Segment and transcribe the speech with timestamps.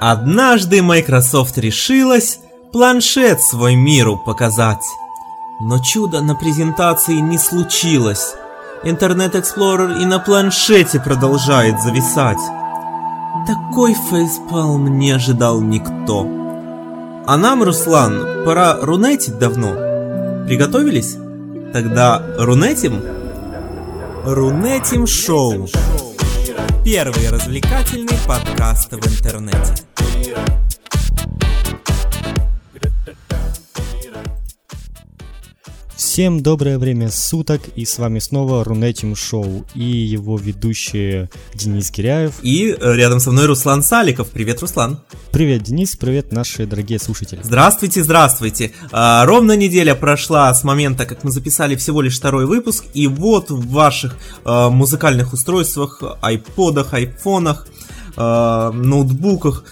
[0.00, 2.38] Однажды Microsoft решилась
[2.72, 4.84] планшет свой миру показать.
[5.60, 8.34] Но чудо на презентации не случилось.
[8.84, 12.38] Интернет Explorer и на планшете продолжает зависать.
[13.44, 16.26] Такой фейспалм не ожидал никто.
[17.26, 19.72] А нам, Руслан, пора рунетить давно.
[20.46, 21.16] Приготовились?
[21.72, 23.02] Тогда рунетим?
[24.24, 25.68] Рунетим шоу.
[26.90, 29.74] Первый развлекательный подкаст в интернете.
[36.18, 42.32] Всем доброе время суток, и с вами снова Рунетим Шоу и его ведущие Денис Киряев.
[42.42, 44.26] И э, рядом со мной Руслан Саликов.
[44.30, 44.98] Привет, Руслан.
[45.30, 47.38] Привет, Денис, привет, наши дорогие слушатели.
[47.44, 48.72] Здравствуйте, здравствуйте.
[48.90, 53.52] А, ровно неделя прошла с момента, как мы записали всего лишь второй выпуск, и вот
[53.52, 57.68] в ваших а, музыкальных устройствах, айподах, айфонах,
[58.16, 59.62] а, ноутбуках,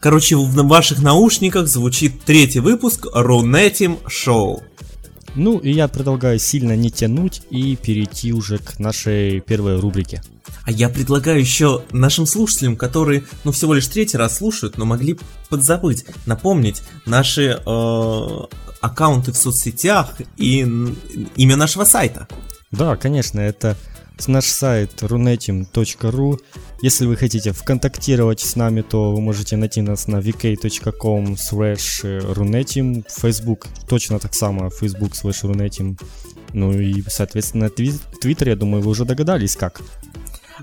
[0.00, 4.62] короче, в ваших наушниках звучит третий выпуск Рунетим Шоу.
[5.34, 10.22] Ну и я предлагаю сильно не тянуть и перейти уже к нашей первой рубрике.
[10.64, 15.18] А я предлагаю еще нашим слушателям, которые, ну, всего лишь третий раз слушают, но могли
[15.48, 18.38] подзабыть, напомнить наши э,
[18.80, 20.60] аккаунты в соцсетях и
[21.36, 22.28] имя нашего сайта.
[22.70, 23.76] Да, конечно, это
[24.28, 26.38] наш сайт runetim.ru.
[26.82, 33.04] Если вы хотите вконтактировать с нами, то вы можете найти нас на vk.com slash runetim,
[33.08, 35.96] Facebook точно так само, Facebook slash runetim.
[36.52, 39.80] Ну и, соответственно, Твиттер, я думаю, вы уже догадались как.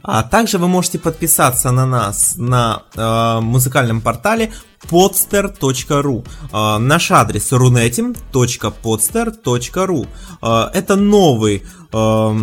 [0.03, 4.52] А также вы можете подписаться на нас на э, музыкальном портале
[4.89, 6.28] podster.ru.
[6.53, 10.08] Э, наш адрес runetim.podster.ru.
[10.41, 12.35] Э, это новый э,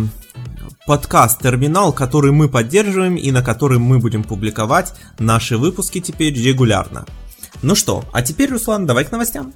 [0.85, 7.05] подкаст-терминал, который мы поддерживаем и на который мы будем публиковать наши выпуски теперь регулярно.
[7.61, 9.53] Ну что, а теперь, Руслан, давай к новостям.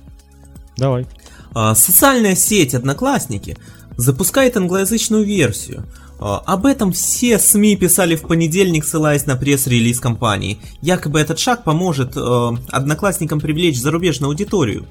[0.78, 1.06] Давай.
[1.54, 3.58] А, социальная сеть Одноклассники
[3.98, 5.86] запускает англоязычную версию.
[6.20, 10.60] А, об этом все СМИ писали в понедельник, ссылаясь на пресс-релиз компании.
[10.82, 14.86] Якобы этот шаг поможет э, одноклассникам привлечь зарубежную аудиторию.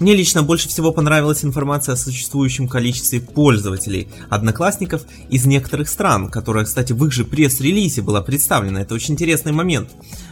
[0.00, 6.64] Мне лично больше всего понравилась информация о существующем количестве пользователей одноклассников из некоторых стран, которая,
[6.64, 8.80] кстати, в их же пресс-релизе была представлена.
[8.80, 9.90] Это очень интересный момент.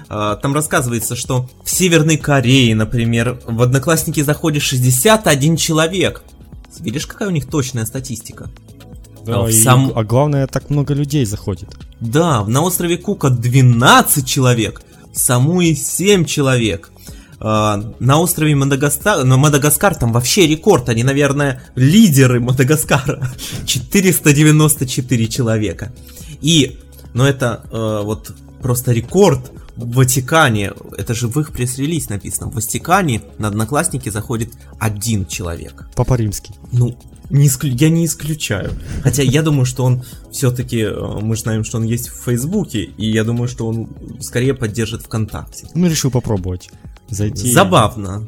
[0.08, 6.22] А, там рассказывается, что в Северной Корее, например, в одноклассники заходит 61 человек.
[6.80, 8.48] Видишь, какая у них точная статистика?
[9.26, 9.92] Да, а, и, сам...
[9.94, 11.68] а главное, так много людей заходит.
[12.00, 14.80] Да, на острове Кука 12 человек,
[15.12, 16.90] в Самуи 7 человек.
[17.40, 23.32] А, на острове Мадагаскар, на Мадагаскар там вообще рекорд, они, наверное, лидеры Мадагаскара.
[23.66, 25.92] 494 человека.
[26.40, 26.78] И,
[27.14, 32.54] ну это э, вот просто рекорд в Ватикане, это же в их пресс-релиз написано, в
[32.54, 34.50] Ватикане на Одноклассники заходит
[34.80, 35.88] один человек.
[35.94, 36.54] Папа Римский.
[36.72, 36.98] Ну,
[37.30, 37.72] не исклю...
[37.72, 38.72] Я не исключаю.
[39.02, 43.08] Хотя я думаю, что он все-таки, э, мы знаем, что он есть в Фейсбуке, и
[43.08, 43.88] я думаю, что он
[44.20, 45.68] скорее поддержит ВКонтакте.
[45.74, 46.70] Ну, решил попробовать
[47.08, 47.52] зайти.
[47.52, 48.26] Забавно.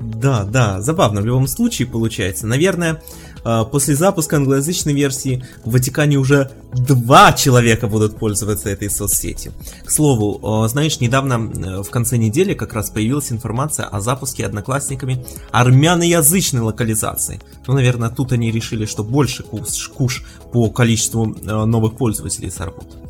[0.00, 2.46] Да, да, забавно в любом случае получается.
[2.46, 3.00] Наверное,
[3.44, 9.52] а, после запуска англоязычной версии в Ватикане уже два человека будут пользоваться этой соцсетью.
[9.84, 14.46] К слову, а, знаешь, недавно э, в конце недели как раз появилась информация о запуске
[14.46, 17.40] одноклассниками армяноязычной локализации.
[17.66, 23.02] Ну, наверное, тут они решили, что больше куш, куш по количеству э, новых пользователей сработает.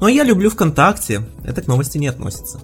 [0.00, 2.60] Ну, а я люблю ВКонтакте, это к новости не относится.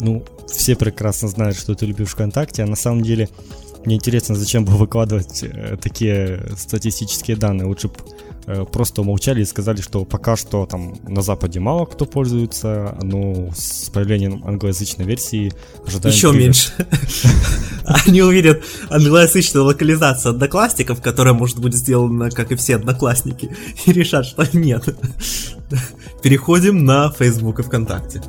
[0.00, 3.28] Ну, все прекрасно знают, что ты любишь ВКонтакте, а на самом деле
[3.84, 7.66] мне интересно, зачем бы выкладывать э, такие статистические данные.
[7.66, 7.94] Лучше бы
[8.46, 13.50] э, просто умолчали и сказали, что пока что там на Западе мало кто пользуется, но
[13.54, 15.52] с появлением англоязычной версии
[15.86, 16.14] ожидаем...
[16.14, 16.44] Еще привет.
[16.44, 16.72] меньше.
[18.06, 24.26] Они увидят англоязычную локализацию одноклассников, которая может быть сделана, как и все одноклассники, и решат,
[24.26, 24.84] что нет.
[26.22, 28.22] Переходим на Facebook и ВКонтакте.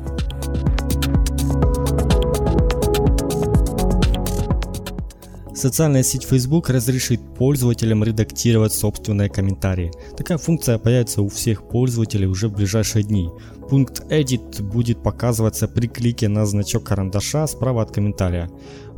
[5.60, 9.92] Социальная сеть Facebook разрешит пользователям редактировать собственные комментарии.
[10.16, 13.28] Такая функция появится у всех пользователей уже в ближайшие дни.
[13.68, 18.50] Пункт Edit будет показываться при клике на значок карандаша справа от комментария.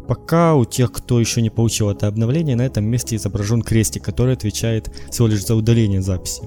[0.07, 4.35] Пока у тех, кто еще не получил это обновление, на этом месте изображен крестик, который
[4.35, 6.43] отвечает всего лишь за удаление записи.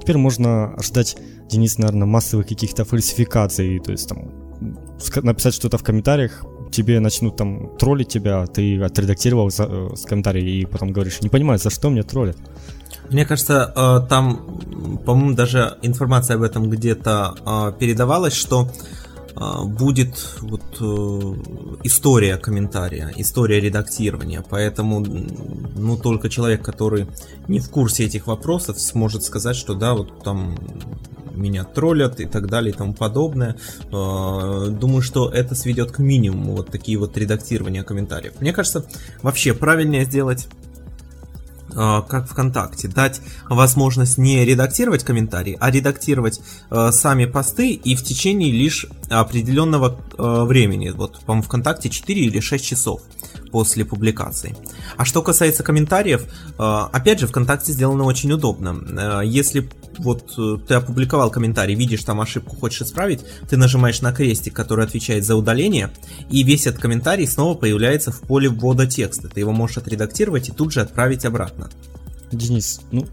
[0.00, 1.16] Теперь можно ожидать,
[1.48, 4.32] Денис, наверное, массовых каких-то фальсификаций, то есть там
[5.22, 10.46] написать что-то в комментариях, тебе начнут там троллить тебя, ты отредактировал за, э, с комментарием
[10.46, 12.36] и потом говоришь, не понимаю, за что меня троллят.
[13.10, 18.70] Мне кажется, э, там, по-моему, даже информация об этом где-то э, передавалась, что а,
[19.36, 24.44] будет вот э, история комментария, история редактирования.
[24.48, 27.06] Поэтому, ну, только человек, который
[27.48, 30.56] не в курсе этих вопросов, сможет сказать, что да, вот там
[31.40, 33.56] меня троллят и так далее и тому подобное.
[33.92, 38.34] А, думаю, что это сведет к минимуму вот такие вот редактирования комментариев.
[38.40, 38.84] Мне кажется,
[39.22, 40.69] вообще правильнее сделать а,
[41.72, 46.40] как ВКонтакте, дать возможность не редактировать комментарии, а редактировать
[46.70, 50.90] э, сами посты и в течение лишь определенного э, времени.
[50.90, 53.02] Вот, по-моему, ВКонтакте 4 или 6 часов
[53.50, 54.56] после публикации.
[54.96, 56.62] А что касается комментариев, э,
[56.92, 59.20] опять же, ВКонтакте сделано очень удобно.
[59.20, 59.68] Э, если
[60.02, 64.84] вот э, ты опубликовал комментарий, видишь там ошибку, хочешь исправить, ты нажимаешь на крестик, который
[64.84, 65.90] отвечает за удаление,
[66.30, 69.28] и весь этот комментарий снова появляется в поле ввода текста.
[69.28, 71.70] Ты его можешь отредактировать и тут же отправить обратно.
[72.32, 73.06] Денис, ну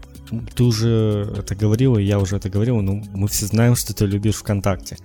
[0.54, 4.06] ты уже это говорил, и я уже это говорил, но мы все знаем, что ты
[4.06, 4.98] любишь ВКонтакте.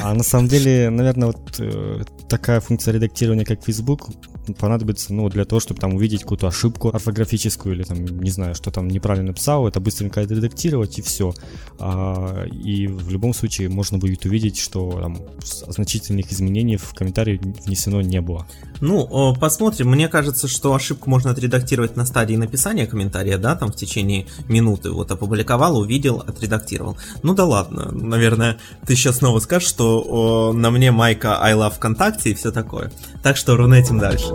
[0.00, 4.08] А на самом деле, наверное, вот э, такая функция редактирования, как Facebook,
[4.52, 8.70] понадобится, ну, для того, чтобы там увидеть какую-то ошибку орфографическую или там, не знаю, что
[8.70, 11.34] там неправильно написал, это быстренько отредактировать и все.
[11.78, 18.02] А, и в любом случае можно будет увидеть, что там значительных изменений в комментарии внесено
[18.02, 18.46] не было.
[18.80, 19.90] Ну, посмотрим.
[19.90, 24.90] Мне кажется, что ошибку можно отредактировать на стадии написания комментария, да, там в течение минуты.
[24.90, 26.96] Вот опубликовал, увидел, отредактировал.
[27.22, 31.74] Ну да ладно, наверное, ты сейчас снова скажешь, что о, на мне майка I love
[31.74, 32.92] ВКонтакте и все такое.
[33.22, 34.33] Так что рунетим дальше.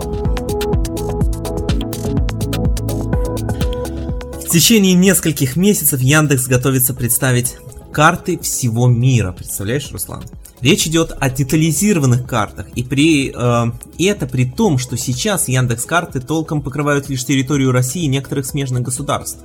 [4.50, 7.56] В течение нескольких месяцев Яндекс готовится представить
[7.92, 9.32] карты всего мира.
[9.32, 10.24] Представляешь, Руслан?
[10.60, 15.84] Речь идет о детализированных картах, и при э, и это при том, что сейчас Яндекс
[15.84, 19.38] карты толком покрывают лишь территорию России и некоторых смежных государств.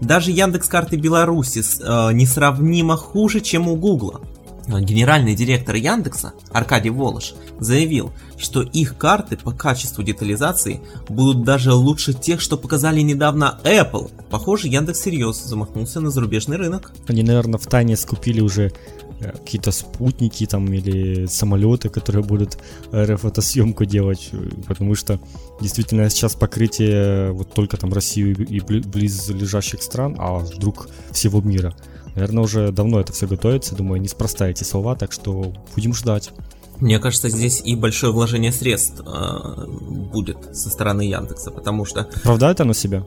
[0.00, 4.20] Даже Яндекс карты Беларуси э, несравнимо хуже, чем у Гугла.
[4.68, 12.12] Генеральный директор Яндекса Аркадий Волош заявил, что их карты по качеству детализации будут даже лучше
[12.12, 14.10] тех, что показали недавно Apple.
[14.30, 16.92] Похоже, Яндекс серьезно замахнулся на зарубежный рынок.
[17.06, 18.72] Они, наверное, в тайне скупили уже
[19.20, 22.58] э, какие-то спутники там или самолеты, которые будут
[22.92, 24.30] аэрофотосъемку делать,
[24.66, 25.18] потому что
[25.60, 31.74] действительно сейчас покрытие вот только там Россию и близлежащих стран, а вдруг всего мира.
[32.14, 36.30] Наверное, уже давно это все готовится, думаю, неспроста эти слова, так что будем ждать.
[36.80, 42.02] Мне кажется, здесь и большое вложение средств э, будет со стороны Яндекса, потому что...
[42.02, 43.04] Оправдает оно себя?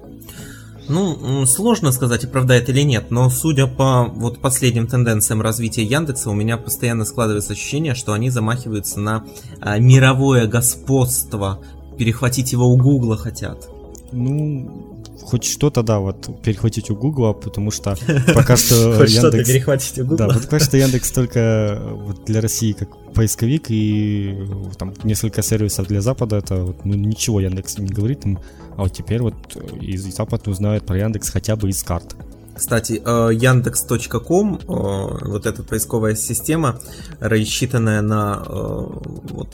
[0.89, 6.33] Ну, сложно сказать, оправдает или нет, но судя по вот последним тенденциям развития Яндекса, у
[6.33, 9.23] меня постоянно складывается ощущение, что они замахиваются на
[9.61, 11.61] э, мировое господство,
[11.97, 13.69] перехватить его у Гугла хотят.
[14.11, 17.95] Ну, хоть что-то, да, вот перехватить у Гугла, потому что
[18.33, 20.17] пока что Хоть что-то перехватить у Гугла.
[20.17, 24.37] Да, вот пока что Яндекс только вот для России как поисковик и
[24.77, 28.39] там несколько сервисов для Запада, это ну, ничего Яндекс не говорит им,
[28.77, 29.35] а вот теперь вот
[29.81, 32.15] из Запада узнают про Яндекс хотя бы из карт.
[32.55, 36.79] Кстати, э, Яндекс.ком, э, вот эта поисковая система,
[37.19, 39.49] рассчитанная на э, вот,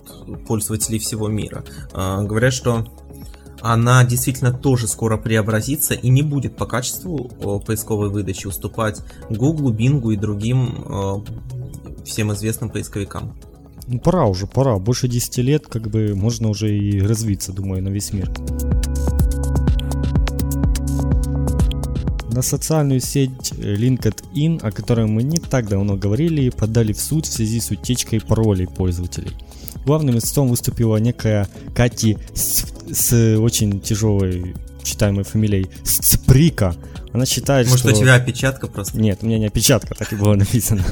[0.47, 1.63] пользователей всего мира,
[1.93, 2.87] говорят, что
[3.61, 7.29] она действительно тоже скоро преобразится и не будет по качеству
[7.65, 11.23] поисковой выдачи уступать Google, Bing и другим
[12.05, 13.35] всем известным поисковикам.
[13.87, 14.77] Ну, пора уже, пора.
[14.79, 18.29] Больше 10 лет, как бы, можно уже и развиться, думаю, на весь мир.
[22.29, 27.33] На социальную сеть LinkedIn, о которой мы не так давно говорили, подали в суд в
[27.33, 29.31] связи с утечкой паролей пользователей.
[29.87, 34.53] Главным истцом выступила некая Кати с, с очень тяжелой
[34.83, 36.75] читаемой фамилией Сприка.
[37.17, 37.87] Она считает, Может, что...
[37.87, 38.95] Может, у тебя опечатка просто?
[38.99, 40.85] Нет, у меня не опечатка, так и было написано.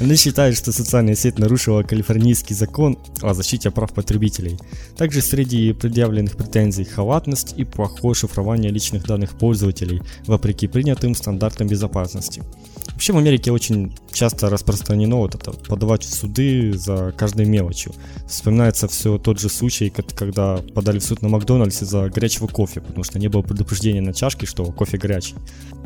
[0.00, 4.60] Она считает, что социальная сеть нарушила калифорнийский закон о защите прав потребителей.
[4.96, 12.44] Также среди предъявленных претензий халатность и плохое шифрование личных данных пользователей, вопреки принятым стандартам безопасности.
[12.92, 17.92] Вообще в Америке очень часто распространено вот это подавать в суды за каждой мелочью.
[18.28, 23.02] Вспоминается все тот же случай, когда подали в суд на Макдональдсе за горячего кофе, потому
[23.02, 25.34] что не было предупреждения на чашке, что кофе горячий.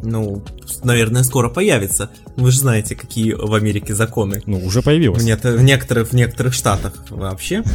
[0.03, 0.43] Ну,
[0.85, 2.11] наверное, скоро появится.
[2.37, 4.43] Вы же знаете, какие в Америке законы.
[4.47, 5.23] Ну, уже появилось.
[5.23, 7.63] Нет, в некоторых, в некоторых штатах вообще.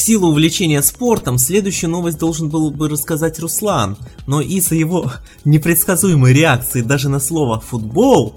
[0.00, 5.12] В силу увлечения спортом, следующую новость должен был бы рассказать Руслан, но из-за его
[5.44, 8.34] непредсказуемой реакции даже на слово «футбол»,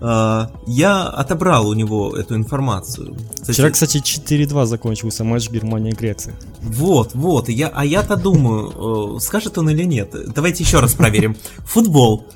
[0.00, 3.16] я отобрал у него эту информацию.
[3.34, 6.34] Кстати, Вчера, кстати, 4-2 закончился матч Германия-Греция.
[6.60, 10.14] Вот, вот, я, а я-то думаю, э, скажет он или нет.
[10.34, 11.36] Давайте еще раз проверим.
[11.64, 12.26] Футбол.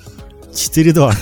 [0.52, 1.14] 4-2.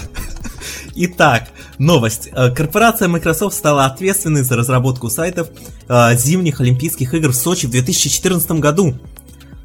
[0.95, 2.29] Итак, новость.
[2.33, 5.49] Э, корпорация Microsoft стала ответственной за разработку сайтов
[5.89, 8.95] э, зимних Олимпийских игр в Сочи в 2014 году.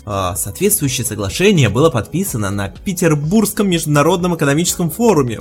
[0.08, 5.40] А, соответствующее соглашение было подписано на Петербургском международном экономическом форуме.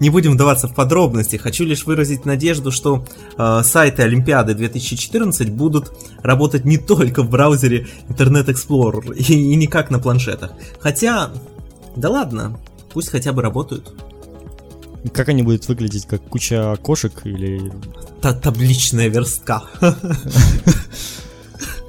[0.00, 3.04] Не будем вдаваться в подробности, хочу лишь выразить надежду, что
[3.36, 5.92] э, сайты Олимпиады 2014 будут
[6.22, 10.52] работать не только в браузере Internet Explorer и, и не как на планшетах.
[10.78, 11.30] Хотя,
[11.94, 12.58] да ладно,
[12.94, 13.92] пусть хотя бы работают.
[15.12, 17.70] Как они будут выглядеть, как куча кошек или...
[18.22, 19.62] Та табличная верстка.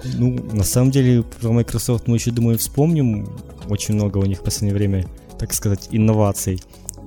[0.04, 3.28] Ну, на самом деле, про Microsoft мы еще, думаю, вспомним.
[3.70, 5.06] Очень много у них в последнее время,
[5.38, 6.62] так сказать, инноваций.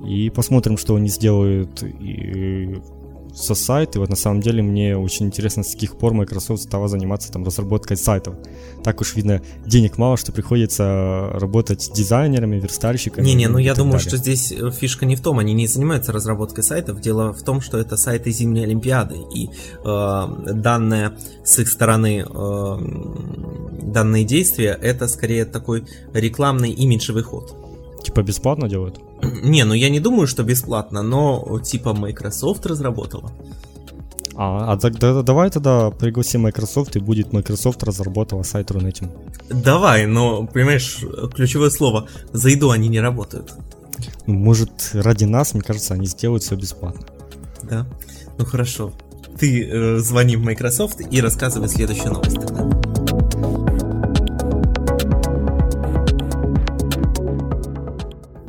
[0.07, 2.77] И посмотрим, что они сделают и
[3.35, 6.87] со сайт, и вот на самом деле мне очень интересно, с каких пор Microsoft стала
[6.87, 8.35] заниматься там разработкой сайтов.
[8.83, 13.25] Так уж видно, денег мало, что приходится работать с дизайнерами, верстальщиками.
[13.25, 14.07] Не-не, ну я думаю, далее.
[14.07, 17.61] что здесь э, фишка не в том, они не занимаются разработкой сайтов, дело в том,
[17.61, 22.77] что это сайты зимней Олимпиады, и э, данные с их стороны э,
[23.81, 27.55] данные действия это скорее такой рекламный имиджевый ход.
[28.05, 28.99] Типа бесплатно делают?
[29.43, 33.31] Не, ну я не думаю, что бесплатно, но типа Microsoft разработала.
[34.35, 39.09] А, а тогда давай тогда пригласим Microsoft и будет Microsoft разработала сайт Рунетим.
[39.49, 40.99] Давай, но понимаешь,
[41.33, 43.53] ключевое слово, за еду они не работают.
[44.27, 47.07] Ну, может, ради нас, мне кажется, они сделают все бесплатно.
[47.63, 47.87] Да?
[48.37, 48.93] Ну хорошо.
[49.39, 52.84] Ты э, звони в Microsoft и рассказывай следующую новость тогда.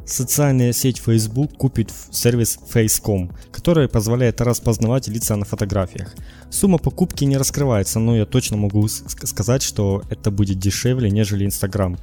[0.07, 6.15] Социальная сеть Facebook купит сервис Face.com, который позволяет распознавать лица на фотографиях.
[6.49, 11.99] Сумма покупки не раскрывается, но я точно могу сказать, что это будет дешевле, нежели Instagram.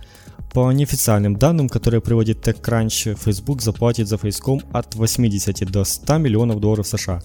[0.51, 6.59] По неофициальным данным, которые приводит TechCrunch, Facebook заплатит за Face.com от 80 до 100 миллионов
[6.59, 7.21] долларов США.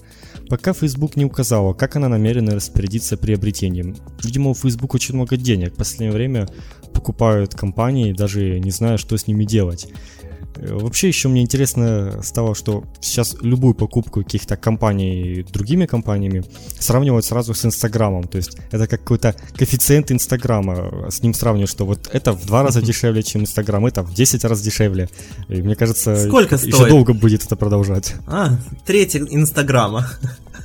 [0.47, 3.97] Пока Facebook не указала, как она намерена распорядиться приобретением.
[4.23, 5.73] Видимо, у Facebook очень много денег.
[5.73, 6.47] В последнее время
[6.93, 9.91] покупают компании, даже не зная, что с ними делать.
[10.61, 16.43] Вообще еще мне интересно стало, что сейчас любую покупку каких-то компаний другими компаниями
[16.79, 18.27] сравнивают сразу с Инстаграмом.
[18.27, 21.09] То есть это как какой-то коэффициент Инстаграма.
[21.09, 24.43] С ним сравнивают, что вот это в два раза дешевле, чем Инстаграм, это в 10
[24.45, 25.09] раз дешевле.
[25.47, 26.89] И мне кажется, Сколько еще стоит?
[26.89, 28.15] долго будет это продолжать.
[28.27, 30.07] А, треть Инстаграма.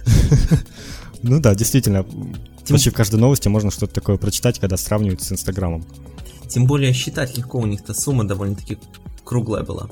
[1.26, 2.04] Ну да, действительно.
[2.68, 5.82] Почти в каждой новости можно что-то такое прочитать, когда сравнивают с Инстаграмом.
[6.48, 8.76] Тем более считать легко, у них-то сумма довольно-таки
[9.24, 9.88] круглая была.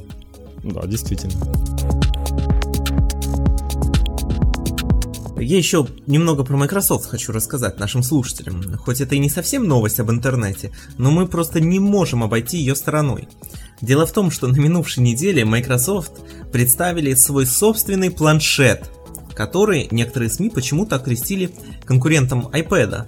[0.62, 1.34] Да, действительно.
[5.42, 8.76] Я еще немного про Microsoft хочу рассказать нашим слушателям.
[8.78, 12.76] Хоть это и не совсем новость об интернете, но мы просто не можем обойти ее
[12.76, 13.28] стороной.
[13.80, 16.12] Дело в том, что на минувшей неделе Microsoft
[16.52, 18.88] представили свой собственный планшет,
[19.34, 21.52] который некоторые СМИ почему-то окрестили
[21.84, 23.06] конкурентом iPad.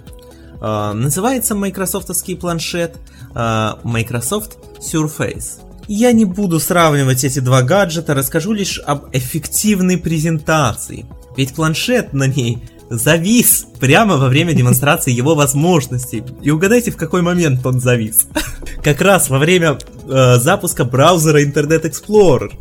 [0.59, 2.97] Uh, называется майкрософтовский планшет
[3.33, 5.64] uh, Microsoft Surface.
[5.87, 11.05] Я не буду сравнивать эти два гаджета, расскажу лишь об эффективной презентации.
[11.37, 16.23] Ведь планшет на ней завис прямо во время демонстрации его возможностей.
[16.41, 18.27] И угадайте, в какой момент он завис.
[18.83, 19.77] Как раз во время
[20.07, 22.51] э, запуска браузера Internet Explorer.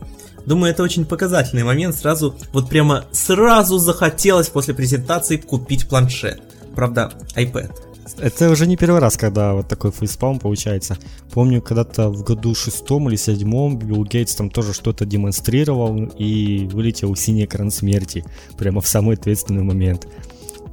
[0.46, 1.94] Думаю, это очень показательный момент.
[1.96, 6.42] Сразу, вот прямо сразу захотелось после презентации купить планшет.
[6.74, 7.72] Правда, iPad.
[8.18, 10.98] Это уже не первый раз, когда вот такой фейспалм получается.
[11.32, 17.16] Помню, когда-то в году шестом или седьмом Билл Гейтс там тоже что-то демонстрировал и вылетел
[17.16, 18.24] синий экран смерти
[18.58, 20.06] прямо в самый ответственный момент.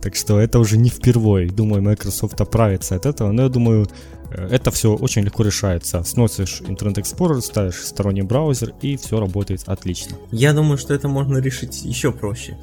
[0.01, 1.49] Так что это уже не впервые.
[1.49, 3.31] Думаю, Microsoft оправится от этого.
[3.31, 3.87] Но я думаю,
[4.31, 6.03] это все очень легко решается.
[6.03, 10.15] Сносишь Internet Explorer, ставишь сторонний браузер, и все работает отлично.
[10.31, 12.57] Я думаю, что это можно решить еще проще.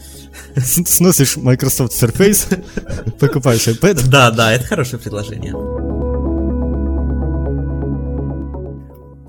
[0.56, 2.62] Сносишь Microsoft Surface,
[3.18, 4.08] покупаешь iPad.
[4.08, 5.54] Да, да, это хорошее предложение.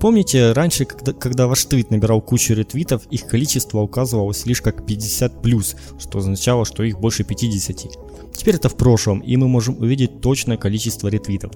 [0.00, 5.76] Помните, раньше, когда, когда ваш твит набирал кучу ретвитов, их количество указывалось лишь как 50+,
[6.00, 8.09] что означало, что их больше 50.
[8.32, 11.52] Теперь это в прошлом, и мы можем увидеть точное количество ретвитов.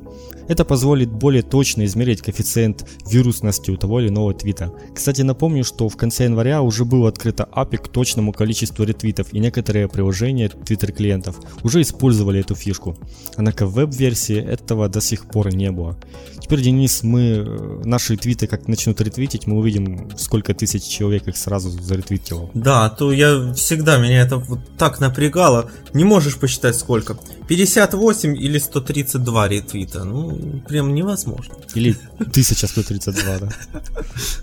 [0.48, 4.72] Это позволит более точно измерить коэффициент вирусности у того или иного твита.
[4.94, 9.38] Кстати, напомню, что в конце января уже было открыто API к точному количеству ретвитов, и
[9.38, 12.96] некоторые приложения Twitter клиентов уже использовали эту фишку.
[13.36, 15.96] Однако в веб-версии этого до сих пор не было.
[16.40, 21.36] Теперь, Денис, мы э, наши твиты как начнут ретвитить, мы увидим, сколько тысяч человек их
[21.36, 22.50] сразу заретвитило.
[22.52, 25.70] Да, то я всегда, меня это вот так напрягало.
[25.94, 27.16] Не можешь посчитать посчитать сколько.
[27.48, 30.04] 58 или 132 ретвита.
[30.04, 31.54] Ну, прям невозможно.
[31.74, 33.48] Или 1132, да?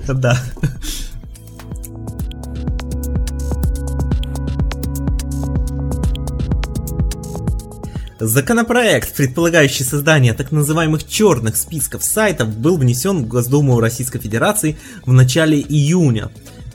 [0.13, 0.43] Да.
[8.19, 15.11] Законопроект, предполагающий создание так называемых черных списков сайтов, был внесен в Госдуму Российской Федерации в
[15.13, 16.29] начале июня.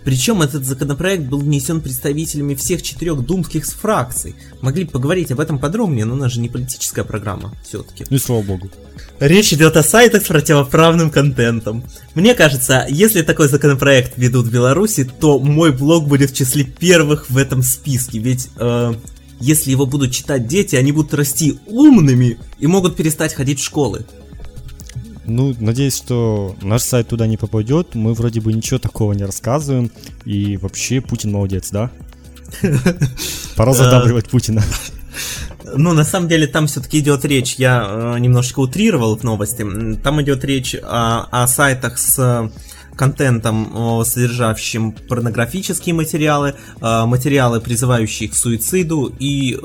[0.07, 4.37] Причем этот законопроект был внесен представителями всех четырех думских фракций.
[4.61, 8.05] Могли бы поговорить об этом подробнее, но у нас же не политическая программа все-таки.
[8.09, 8.71] Ну и слава богу.
[9.19, 11.83] Речь идет о сайтах с противоправным контентом.
[12.15, 17.29] Мне кажется, если такой законопроект ведут в Беларуси, то мой блог будет в числе первых
[17.29, 18.95] в этом списке, ведь э,
[19.41, 24.07] если его будут читать дети, они будут расти умными и могут перестать ходить в школы.
[25.27, 27.95] Ну, надеюсь, что наш сайт туда не попадет.
[27.95, 29.91] Мы вроде бы ничего такого не рассказываем.
[30.25, 31.91] И вообще Путин молодец, да?
[33.57, 34.63] Пора задабривать Путина.
[35.75, 39.67] Ну, на самом деле, там все-таки идет речь, я э, немножечко утрировал в новости,
[39.97, 42.53] там идет речь о, о сайтах с
[42.95, 49.59] контентом, содержащим порнографические материалы, э, материалы, призывающие к суициду и э,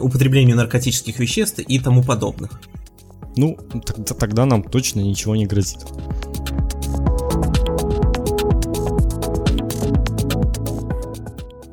[0.00, 2.58] употреблению наркотических веществ и тому подобных.
[3.36, 3.56] Ну,
[4.18, 5.78] тогда, нам точно ничего не грозит.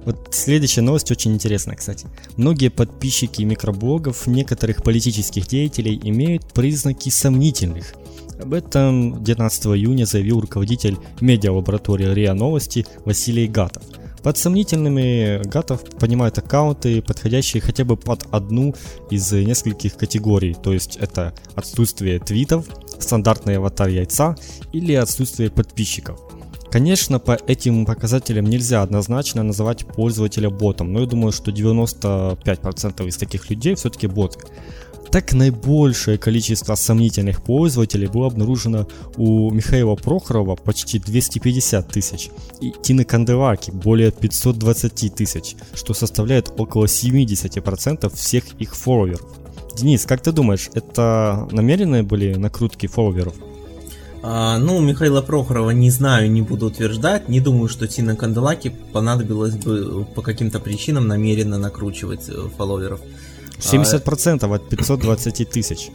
[0.06, 2.08] Вот следующая новость очень интересная, кстати.
[2.38, 7.94] Многие подписчики микроблогов некоторых политических деятелей имеют признаки сомнительных.
[8.42, 13.84] Об этом 19 июня заявил руководитель медиалаборатории РИА Новости Василий Гатов–
[14.28, 18.76] под сомнительными гатов понимают аккаунты, подходящие хотя бы под одну
[19.10, 22.66] из нескольких категорий, то есть это отсутствие твитов,
[23.00, 24.36] стандартный аватар яйца
[24.74, 26.20] или отсутствие подписчиков.
[26.70, 33.16] Конечно, по этим показателям нельзя однозначно называть пользователя ботом, но я думаю, что 95% из
[33.16, 34.40] таких людей все-таки боты.
[35.12, 42.30] Так наибольшее количество сомнительных пользователей было обнаружено у Михаила Прохорова почти 250 тысяч
[42.62, 49.26] и Тины Канделаки более 520 тысяч, что составляет около 70% всех их фолловеров.
[49.78, 53.36] Денис, как ты думаешь, это намеренные были накрутки фолловеров?
[54.24, 57.30] А, ну, Михаила Прохорова не знаю, не буду утверждать.
[57.30, 63.00] Не думаю, что Тина Канделаки понадобилось бы по каким-то причинам намеренно накручивать э, фолловеров.
[63.60, 65.90] 70% а, от 520 тысяч.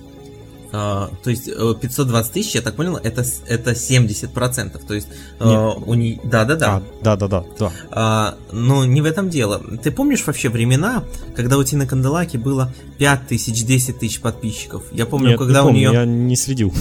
[0.75, 4.87] А, то есть 520 э, тысяч, я так понял, это, это 70%.
[4.87, 6.18] То есть э, у нее...
[6.25, 6.83] Да, да, да.
[7.03, 7.72] да, да, да, да.
[7.90, 9.62] А, но не в этом дело.
[9.83, 11.05] Ты помнишь вообще времена,
[11.37, 14.85] когда у Тины Канделаки было 5 тысяч, 10 тысяч подписчиков?
[14.92, 16.01] Я помню, Нет, когда не помню, у нее...
[16.01, 16.72] Я не следил.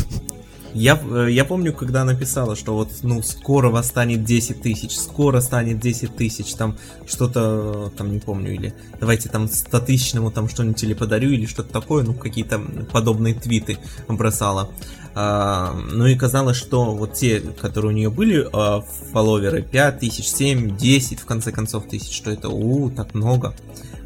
[0.73, 5.41] Я, э, я помню, когда написала, что вот, ну, скоро вас станет 10 тысяч, скоро
[5.41, 10.81] станет 10 тысяч, там, что-то, там, не помню, или давайте там 100 тысячному там что-нибудь
[10.83, 12.59] или подарю, или что-то такое, ну, какие-то
[12.91, 14.69] подобные твиты бросала.
[15.13, 18.81] А, ну и казалось, что вот те, которые у нее были, а,
[19.11, 23.53] фолловеры, 5 тысяч, 7, 10, в конце концов, тысяч, что это, у, так много.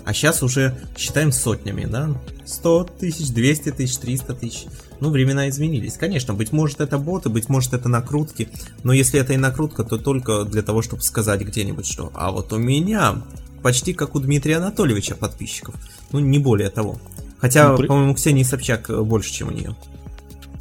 [0.04, 2.10] А сейчас уже считаем сотнями, да?
[2.46, 4.66] 100 тысяч, 200 тысяч, 300 тысяч.
[5.00, 5.94] Ну, времена изменились.
[5.94, 8.50] Конечно, быть может это боты, быть может это накрутки,
[8.84, 12.54] но если это и накрутка, то только для того, чтобы сказать где-нибудь, что «а вот
[12.54, 13.24] у меня
[13.62, 15.76] почти как у Дмитрия Анатольевича подписчиков».
[16.12, 17.00] Ну, не более того.
[17.40, 17.88] Хотя, ну, при...
[17.88, 19.76] по-моему, Ксении Собчак э, больше, чем у нее.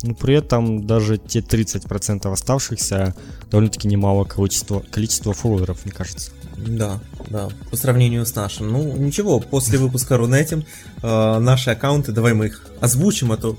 [0.03, 3.15] Ну, при этом даже те 30% оставшихся
[3.51, 6.33] довольно-таки немало количество, количество фолловеров, мне кажется.
[6.59, 8.71] Да, да, по сравнению с нашим.
[8.71, 10.65] Ну, ничего, после выпуска Рунетим
[11.03, 13.57] э, наши аккаунты, давай мы их озвучим, а то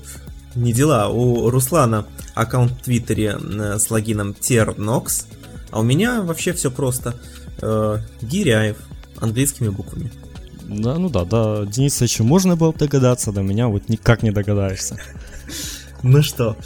[0.56, 1.08] не дела.
[1.08, 5.26] У Руслана аккаунт в Твиттере э, с логином Ternox,
[5.70, 7.14] а у меня вообще все просто.
[7.62, 8.76] Э, Гиряев
[9.20, 10.10] английскими буквами.
[10.68, 14.98] Да, ну да, да, Дениса еще можно было догадаться, до меня вот никак не догадаешься.
[16.02, 16.56] Ну что,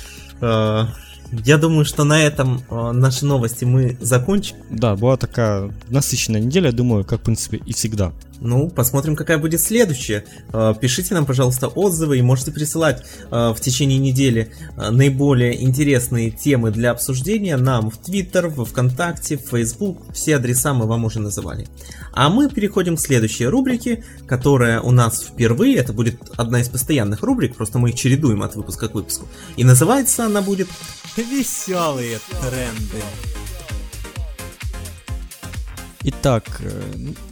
[0.40, 0.84] э,
[1.30, 4.56] я думаю, что на этом э, наши новости мы закончим.
[4.68, 8.12] Да, была такая насыщенная неделя, думаю, как в принципе и всегда.
[8.40, 10.24] Ну, посмотрим, какая будет следующая.
[10.52, 16.30] Э, пишите нам, пожалуйста, отзывы и можете присылать э, в течение недели э, наиболее интересные
[16.30, 20.12] темы для обсуждения нам в Твиттер, в ВКонтакте, в Фейсбук.
[20.14, 21.68] Все адреса мы вам уже называли.
[22.12, 25.76] А мы переходим к следующей рубрике, которая у нас впервые.
[25.76, 29.26] Это будет одна из постоянных рубрик, просто мы их чередуем от выпуска к выпуску.
[29.56, 30.68] И называется она будет
[31.16, 33.04] «Веселые тренды».
[36.02, 36.82] Итак, э,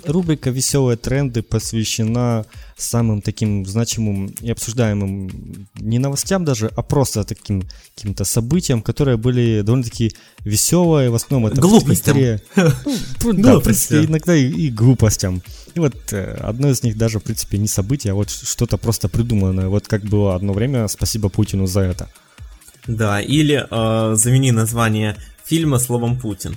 [0.05, 2.45] рубрика «Веселые тренды» посвящена
[2.77, 5.31] самым таким значимым и обсуждаемым
[5.75, 7.63] не новостям даже, а просто таким
[7.97, 12.17] каким-то событиям, которые были довольно-таки веселые, в основном это глупостям.
[13.23, 15.43] Ну, да, в принципе, иногда и, и глупостям.
[15.75, 19.09] И вот э, одно из них даже, в принципе, не событие, а вот что-то просто
[19.09, 19.69] придуманное.
[19.69, 22.11] Вот как было одно время, спасибо Путину за это.
[22.87, 26.55] Да, или э, замени название фильма словом Путин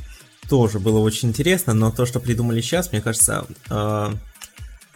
[0.51, 4.09] тоже было очень интересно, но то, что придумали сейчас, мне кажется, э,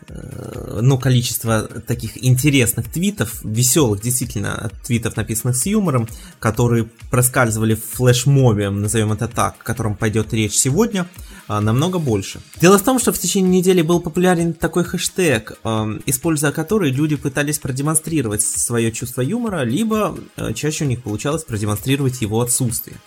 [0.09, 7.85] э, ну, количество таких интересных твитов, веселых, действительно, твитов, написанных с юмором, которые проскальзывали в
[7.85, 11.07] флешмобе, назовем это так, о котором пойдет речь сегодня,
[11.47, 12.41] а, намного больше.
[12.59, 17.15] Дело в том, что в течение недели был популярен такой хэштег, э, используя который люди
[17.15, 22.97] пытались продемонстрировать свое чувство юмора, либо э, чаще у них получалось продемонстрировать его отсутствие.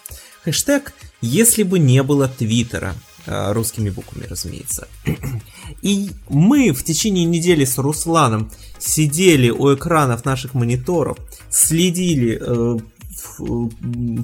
[0.48, 2.94] Хэштег «Если бы не было Твиттера»,
[3.26, 4.88] э, русскими буквами, разумеется.
[5.82, 11.18] И мы в течение недели с Русланом сидели у экранов наших мониторов,
[11.50, 12.78] следили э,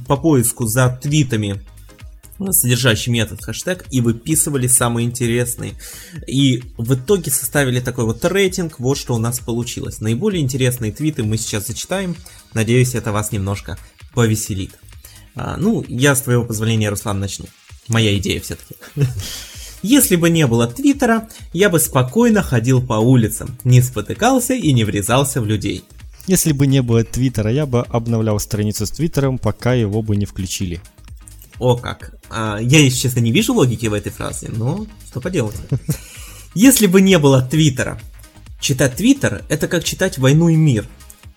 [0.07, 1.63] по поиску за твитами
[2.51, 5.75] содержащими этот хэштег и выписывали самые интересные.
[6.27, 10.01] И в итоге составили такой вот рейтинг, вот что у нас получилось.
[10.01, 12.17] Наиболее интересные твиты мы сейчас зачитаем,
[12.55, 13.79] надеюсь это вас немножко
[14.15, 14.73] повеселит.
[15.35, 17.47] А, ну, я с твоего позволения, Руслан, начну.
[17.89, 18.77] Моя идея все-таки.
[19.83, 24.85] Если бы не было Твиттера, я бы спокойно ходил по улицам, не спотыкался и не
[24.85, 25.85] врезался в людей.
[26.27, 30.25] Если бы не было Твиттера, я бы обновлял страницу с Твиттером, пока его бы не
[30.25, 30.81] включили.
[31.59, 32.15] О как.
[32.31, 35.57] А, я, если честно, не вижу логики в этой фразе, но что поделать.
[36.55, 38.01] Если бы не было Твиттера.
[38.61, 40.87] Читать Твиттер– это как читать «Войну и мир».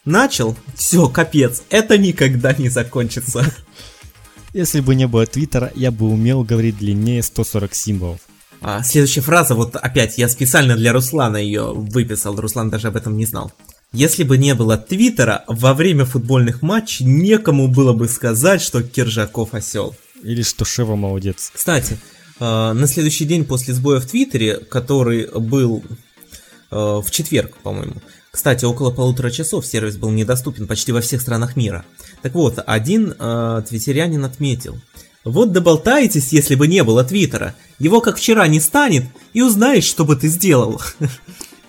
[0.08, 3.43] Начал, все, капец, это никогда не закончится.
[4.54, 8.22] Если бы не было Твиттера, я бы умел говорить длиннее 140 символов.
[8.62, 13.17] А, следующая фраза, вот опять, я специально для Руслана ее выписал, Руслан даже об этом
[13.17, 13.52] не знал.
[13.91, 19.54] Если бы не было Твиттера, во время футбольных матчей некому было бы сказать, что Киржаков
[19.54, 19.93] осел.
[20.24, 21.52] Или что Шева молодец.
[21.54, 22.00] Кстати,
[22.39, 25.84] э, на следующий день после сбоя в Твиттере, который был
[26.72, 27.96] э, в четверг, по-моему,
[28.38, 31.84] кстати, около полутора часов сервис был недоступен почти во всех странах мира.
[32.21, 34.78] Так вот, один э, твиттерянин отметил.
[35.23, 37.56] Вот доболтаетесь, если бы не было Твиттера.
[37.80, 40.80] Его как вчера не станет, и узнаешь, что бы ты сделал.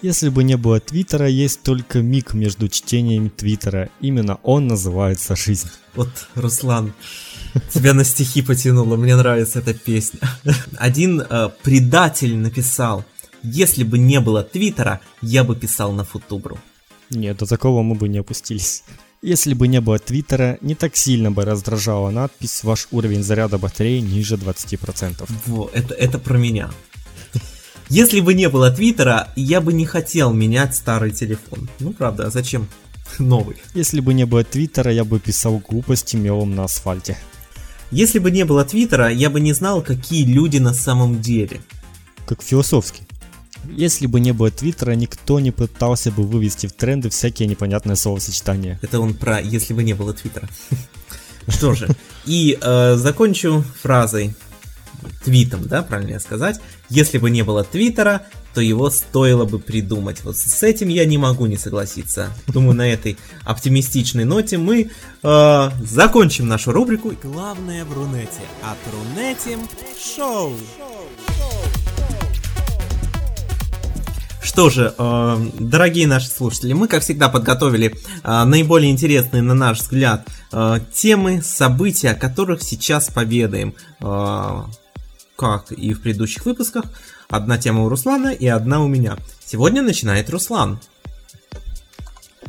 [0.03, 3.89] Если бы не было Твиттера, есть только миг между чтениями Твиттера.
[4.03, 5.71] Именно он называется «Жизнь».
[5.95, 6.93] Вот, Руслан,
[7.73, 10.21] тебя на стихи потянуло, мне нравится эта песня.
[10.77, 13.07] Один э, предатель написал,
[13.43, 16.59] если бы не было Твиттера, я бы писал на Футубру.
[17.11, 18.85] Нет, до такого мы бы не опустились.
[19.23, 24.01] Если бы не было Твиттера, не так сильно бы раздражала надпись «Ваш уровень заряда батареи
[24.01, 25.29] ниже 20%».
[25.47, 26.71] Во, это, это про меня.
[27.89, 31.69] Если бы не было Твиттера, я бы не хотел менять старый телефон.
[31.81, 32.69] Ну правда, а зачем
[33.19, 33.57] новый?
[33.75, 37.17] Если бы не было Твиттера, я бы писал глупости мелом на асфальте.
[37.91, 41.63] Если бы не было Твиттера, я бы не знал, какие люди на самом деле.
[42.27, 43.08] Как философски.
[43.65, 48.79] Если бы не было Твиттера, никто не пытался бы вывести в тренды всякие непонятные словосочетания.
[48.83, 50.49] Это он про «если бы не было Твиттера».
[51.49, 51.89] Что же,
[52.27, 54.35] и э, закончу фразой,
[55.25, 56.61] твитом, да, правильно сказать.
[56.91, 60.23] Если бы не было Твиттера, то его стоило бы придумать.
[60.25, 62.31] Вот с этим я не могу не согласиться.
[62.47, 64.91] Думаю, на этой оптимистичной ноте мы
[65.23, 67.13] э, закончим нашу рубрику.
[67.23, 68.43] Главное в Рунете.
[68.63, 69.61] От Рунетим
[70.17, 70.55] шоу.
[74.49, 79.81] Что же, э, дорогие наши слушатели, мы, как всегда, подготовили э, наиболее интересные, на наш
[79.81, 83.75] взгляд, э, темы, события, о которых сейчас поведаем.
[85.37, 86.87] Как и в предыдущих выпусках,
[87.29, 89.19] одна тема у Руслана и одна у меня.
[89.45, 90.81] Сегодня начинает Руслан.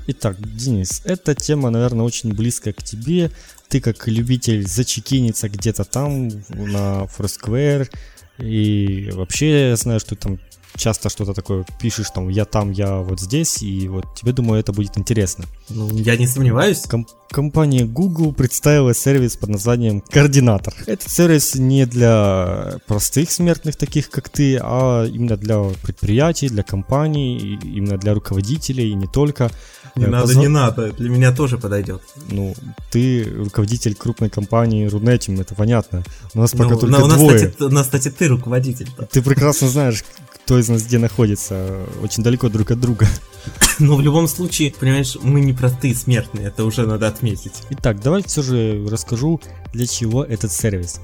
[0.07, 3.29] Итак, Денис, эта тема, наверное, очень близкая к тебе.
[3.67, 7.89] Ты как любитель зачекиниться где-то там, на Foursquare,
[8.37, 10.39] и вообще я знаю, что там
[10.75, 14.71] часто что-то такое пишешь, там, я там, я вот здесь, и вот тебе, думаю, это
[14.71, 15.45] будет интересно.
[15.69, 16.81] Ну, я не сомневаюсь.
[16.81, 20.73] Ком- компания Google представила сервис под названием Координатор.
[20.85, 27.59] Этот сервис не для простых смертных, таких как ты, а именно для предприятий, для компаний,
[27.63, 29.51] именно для руководителей, и не только.
[29.95, 32.01] Не э, надо, не надо, для меня тоже подойдет.
[32.31, 32.55] Ну,
[32.91, 36.03] ты руководитель крупной компании Рунетим, это понятно.
[36.33, 37.35] У нас ну, пока только у нас, двое.
[37.35, 38.89] Кстати, у нас, кстати, ты руководитель.
[39.11, 40.03] Ты прекрасно знаешь,
[40.49, 43.07] кто из нас где находится, очень далеко друг от друга.
[43.79, 47.53] Но в любом случае, понимаешь, мы не простые смертные, это уже надо отметить.
[47.69, 49.39] Итак, давай все же расскажу,
[49.73, 51.01] для чего этот сервис.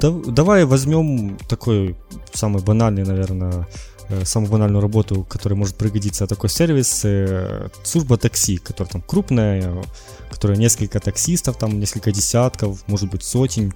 [0.00, 1.94] Давай возьмем такой
[2.32, 3.68] самый банальный, наверное,
[4.08, 9.74] э, самую банальную работу, которая может пригодиться такой сервис, э, служба такси, которая там крупная,
[10.30, 13.74] которая несколько таксистов, там несколько десятков, может быть сотен.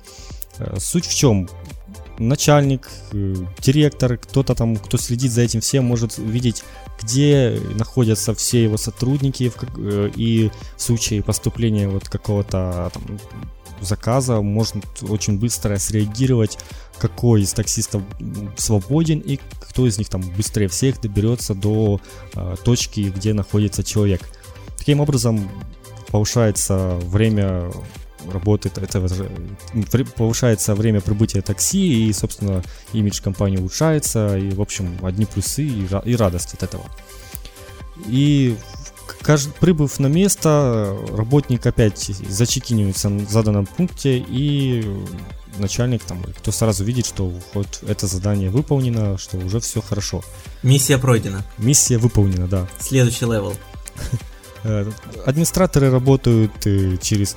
[0.59, 1.47] Э, суть в чем?
[2.21, 6.63] Начальник, э, директор, кто-то там, кто следит за этим всем, может увидеть,
[7.03, 13.19] где находятся все его сотрудники э, и в случае поступления вот какого-то там,
[13.81, 16.59] заказа, может очень быстро среагировать,
[16.99, 18.03] какой из таксистов
[18.57, 22.01] свободен и кто из них там быстрее всех доберется до
[22.35, 24.21] э, точки, где находится человек.
[24.77, 25.49] Таким образом,
[26.11, 27.71] повышается время
[28.29, 29.09] работы этого
[30.17, 35.87] повышается время прибытия такси и собственно имидж компании улучшается и в общем одни плюсы и,
[36.05, 36.85] и радость от этого
[38.07, 38.57] и
[39.61, 44.85] прибыв на место, работник опять зачекинивается на заданном пункте, и
[45.59, 50.23] начальник там, кто сразу видит, что вот это задание выполнено, что уже все хорошо.
[50.63, 51.45] Миссия пройдена.
[51.59, 52.69] Миссия выполнена, да.
[52.79, 53.55] Следующий level.
[54.62, 54.90] Э,
[55.25, 57.37] администраторы работают э, через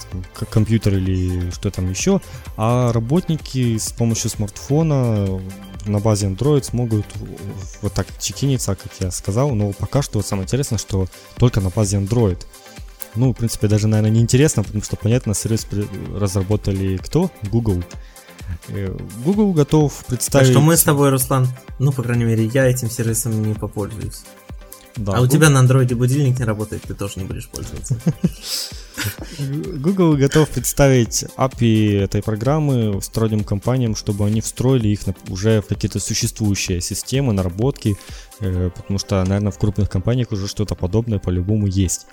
[0.50, 2.22] компьютер или что там еще,
[2.58, 5.40] а работники с помощью смартфона
[5.86, 7.06] на базе Android смогут
[7.82, 11.08] вот так чекиниться, как я сказал, но пока что вот самое интересное, что
[11.38, 12.40] только на базе Android.
[13.16, 15.68] Ну, в принципе, даже, наверное, не интересно, потому что, понятно, сервис
[16.16, 17.30] разработали кто?
[17.44, 17.84] Google.
[18.70, 20.48] Э, Google готов представить...
[20.48, 21.48] Так что мы с тобой, Руслан,
[21.80, 24.24] ну, по крайней мере, я этим сервисом не попользуюсь.
[24.98, 27.98] Да, а у тебя на андроиде будильник не работает, ты тоже не будешь пользоваться.
[29.40, 36.00] Google готов представить API этой программы сторонним компаниям, чтобы они встроили их уже в какие-то
[36.00, 37.96] существующие системы, наработки,
[38.40, 42.06] э, потому что, наверное, в крупных компаниях уже что-то подобное по-любому есть.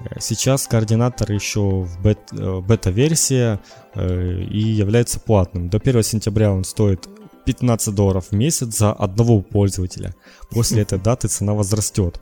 [0.00, 3.60] Э, сейчас координатор еще в бет, э, бета-версия
[3.96, 5.68] и является платным.
[5.68, 7.08] До 1 сентября он стоит
[7.44, 10.14] 15 долларов в месяц за одного пользователя.
[10.50, 12.20] После этой даты цена возрастет.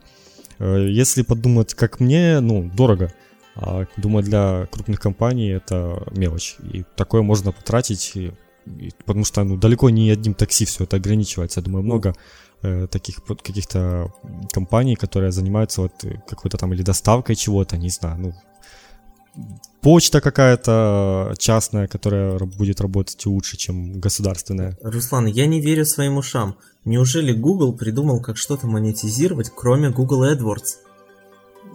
[0.58, 3.12] Если подумать, как мне, ну, дорого.
[3.54, 6.56] А, думаю, для крупных компаний это мелочь.
[6.72, 8.16] И такое можно потратить,
[9.04, 11.60] потому что ну, далеко не одним такси все это ограничивается.
[11.60, 12.14] Я думаю, много
[12.62, 14.12] э, таких каких-то
[14.52, 15.92] компаний, которые занимаются вот
[16.28, 18.34] какой-то там или доставкой чего-то, не знаю, ну,
[19.80, 24.76] почта какая-то частная, которая будет работать лучше, чем государственная.
[24.82, 26.56] Руслан, я не верю своим ушам.
[26.84, 30.76] Неужели Google придумал, как что-то монетизировать, кроме Google AdWords?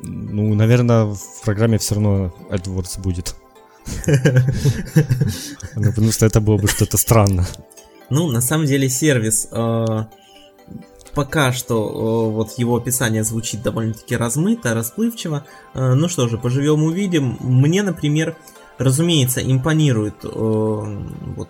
[0.03, 3.35] Ну, наверное, в программе все равно AdWords будет.
[5.75, 7.45] Ну, потому что это было бы что-то странно.
[8.09, 9.85] Ну, на самом деле сервис э,
[11.13, 15.45] пока что э, вот его описание звучит довольно-таки размыто, расплывчиво.
[15.73, 17.37] Э, ну что же, поживем увидим.
[17.39, 18.35] Мне, например,
[18.77, 21.49] разумеется, импонирует вот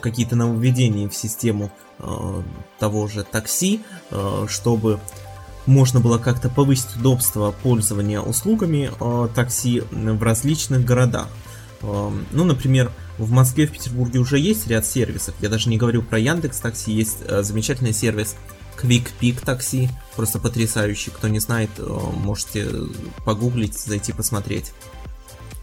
[0.00, 1.70] какие-то нововведения в систему
[2.78, 3.82] того же такси,
[4.46, 5.00] чтобы
[5.66, 11.28] можно было как-то повысить удобство пользования услугами э, такси в различных городах.
[11.82, 15.34] Э, ну, например, в Москве, в Петербурге уже есть ряд сервисов.
[15.40, 18.36] Я даже не говорю про Яндекс Такси, есть э, замечательный сервис
[18.82, 21.10] Quick Pick такси, просто потрясающий.
[21.10, 22.68] Кто не знает, э, можете
[23.24, 24.72] погуглить, зайти посмотреть.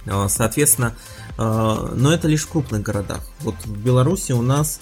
[0.06, 0.96] Э, соответственно,
[1.38, 3.22] э, но это лишь в крупных городах.
[3.42, 4.80] Вот в Беларуси у нас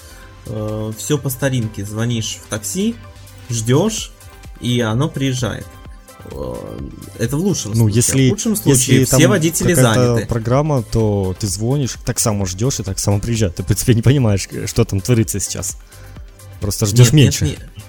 [0.96, 1.84] все по старинке.
[1.84, 2.96] Звонишь в такси,
[3.50, 4.12] ждешь,
[4.62, 5.66] и оно приезжает.
[7.18, 7.96] Это в лучшем ну, случае.
[7.96, 10.28] Если, в лучшем случае если все водители заняты.
[10.28, 13.56] программа, то ты звонишь, так само ждешь и так само приезжает.
[13.56, 15.80] Ты, в принципе, не понимаешь, что там творится сейчас.
[16.62, 17.46] Просто ждешь нет, меньше.
[17.46, 17.85] Нет, нет,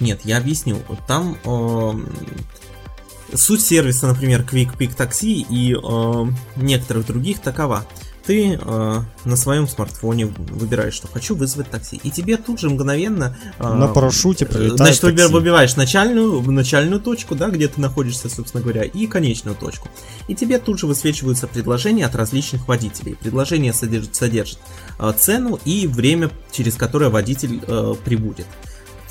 [0.00, 0.78] нет, я объясню.
[1.06, 7.86] Там э, суть сервиса, например, Quick Pick Taxi и э, некоторых других такова
[8.24, 13.36] ты э, на своем смартфоне выбираешь, что хочу вызвать такси, и тебе тут же мгновенно
[13.58, 15.32] э, на парашюте прилетает Значит, такси.
[15.32, 19.88] выбиваешь начальную, начальную точку, да, где ты находишься, собственно говоря, и конечную точку.
[20.28, 23.16] И тебе тут же высвечиваются предложения от различных водителей.
[23.16, 24.58] Предложение содержит, содержит
[24.98, 28.46] э, цену и время, через которое водитель э, прибудет.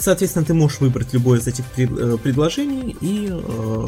[0.02, 3.88] Соответственно, ты можешь выбрать любое из этих э, предложений и э,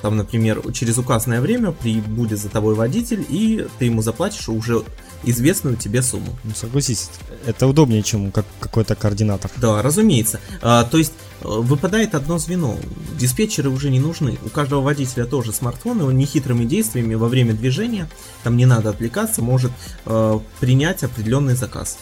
[0.00, 4.84] там, например, через указанное время прибудет за тобой водитель, и ты ему заплатишь уже
[5.24, 6.38] известную тебе сумму.
[6.44, 7.10] Ну, согласись,
[7.46, 9.50] это удобнее, чем как какой-то координатор.
[9.56, 10.40] Да, разумеется.
[10.62, 12.76] А, то есть э, выпадает одно звено.
[13.18, 14.38] Диспетчеры уже не нужны.
[14.44, 18.08] У каждого водителя тоже смартфон, и он нехитрыми действиями во время движения,
[18.44, 19.72] там не надо отвлекаться, может
[20.06, 21.98] э, принять определенный заказ.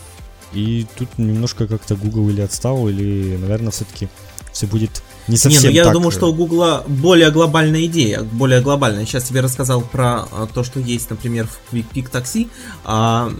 [0.52, 4.08] И тут немножко как-то Google или отстал, или, наверное, все-таки
[4.52, 5.92] все будет не совсем Не, ну я так...
[5.92, 9.04] думаю, что у Гугла более глобальная идея, более глобальная.
[9.04, 12.48] Сейчас тебе рассказал про а, то, что есть, например, в Quick Pick Taxi.
[12.84, 13.30] А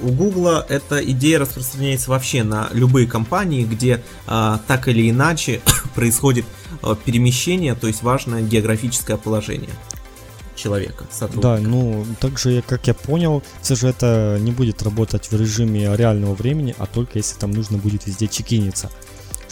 [0.00, 5.60] у Гугла эта идея распространяется вообще на любые компании, где а, так или иначе
[5.94, 6.46] происходит
[6.82, 9.70] а, перемещение, то есть важное географическое положение
[10.54, 11.56] человека, сотрудника.
[11.56, 16.34] Да, ну, также, как я понял, все же это не будет работать в режиме реального
[16.34, 18.90] времени, а только если там нужно будет везде чекиниться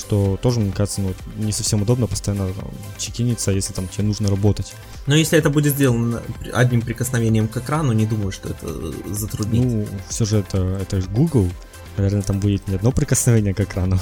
[0.01, 4.29] что тоже, мне кажется, ну, не совсем удобно постоянно там, чекиниться, если там тебе нужно
[4.31, 4.73] работать.
[5.07, 8.67] Но если это будет сделано одним прикосновением к экрану, не думаю, что это
[9.13, 9.65] затруднит.
[9.65, 11.49] Ну, все же это, это же Google,
[11.97, 14.01] наверное, там будет не одно прикосновение к экрану.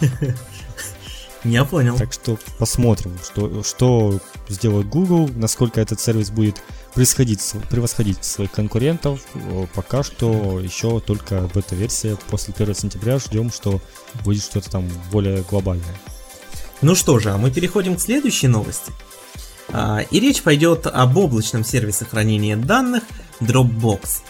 [1.44, 1.96] Я понял.
[1.96, 6.62] Так что посмотрим, что, что сделает Google, насколько этот сервис будет
[6.94, 9.20] превосходить, превосходить своих конкурентов.
[9.74, 12.16] Пока что еще только бета-версия.
[12.30, 13.80] После 1 сентября ждем, что
[14.24, 15.96] будет что-то там более глобальное.
[16.80, 18.92] Ну что же, а мы переходим к следующей новости.
[19.72, 23.04] А, и речь пойдет об облачном сервисе хранения данных
[23.40, 24.22] Dropbox.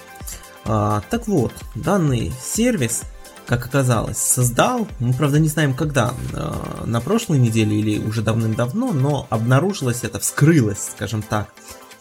[0.64, 3.02] А, так вот, данный сервис
[3.46, 8.92] как оказалось, создал, мы правда не знаем когда, э, на прошлой неделе или уже давным-давно,
[8.92, 11.52] но обнаружилось это, вскрылось, скажем так,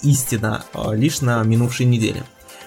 [0.02, 2.24] истина э, лишь на минувшей неделе.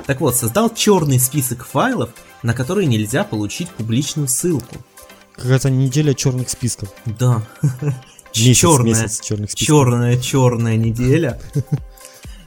[0.06, 2.10] Так вот, создал черный список файлов,
[2.42, 4.76] на которые нельзя получить публичную ссылку.
[5.34, 6.90] Какая-то неделя черных списков.
[7.04, 7.42] Да.
[8.34, 9.66] Месяц, черная, месяц черных списков.
[9.66, 11.40] Черная, черная неделя.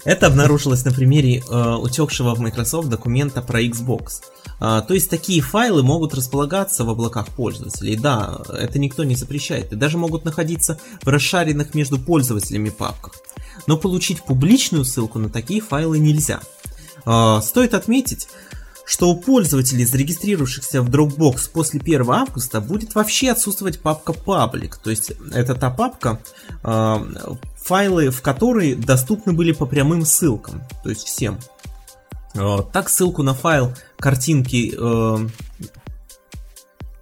[0.05, 4.21] Это обнаружилось на примере э, утекшего в Microsoft документа про Xbox.
[4.59, 7.95] Э, то есть такие файлы могут располагаться в облаках пользователей.
[7.95, 9.73] Да, это никто не запрещает.
[9.73, 13.13] И даже могут находиться в расшаренных между пользователями папках.
[13.67, 16.39] Но получить публичную ссылку на такие файлы нельзя.
[17.05, 18.29] Э, стоит отметить,
[18.89, 24.77] что у пользователей, зарегистрировавшихся в Dropbox после 1 августа, будет вообще отсутствовать папка Public.
[24.83, 26.19] То есть это та папка,
[26.63, 26.95] э,
[27.55, 31.37] файлы в которой доступны были по прямым ссылкам, то есть всем.
[32.33, 34.73] Э, так ссылку на файл картинки...
[34.75, 35.19] Э,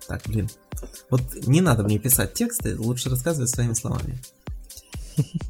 [0.09, 0.49] так, блин.
[1.09, 4.19] Вот не надо мне писать тексты, лучше рассказывать своими словами.